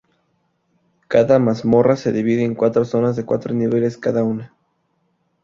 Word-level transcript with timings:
Cada 1.07 1.37
mazmorra 1.37 1.95
se 1.95 2.11
divide 2.11 2.43
en 2.43 2.55
cuatro 2.55 2.85
zonas 2.85 3.15
de 3.15 3.23
cuatro 3.23 3.53
niveles 3.53 3.99
cada 3.99 4.23
una. 4.23 4.51